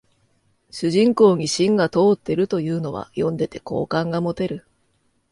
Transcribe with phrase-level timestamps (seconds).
[0.71, 4.65] 主人公に芯が通ってるというのは読んでて好感が持てる